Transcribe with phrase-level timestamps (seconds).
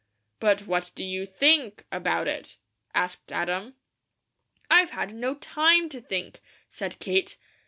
[0.39, 2.57] "But what do you THINK about it?"
[2.95, 3.75] asked Adam.
[4.67, 7.37] "I've had no TIME to think," said Kate.